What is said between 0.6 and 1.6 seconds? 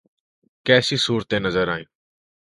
کیسی صورتیں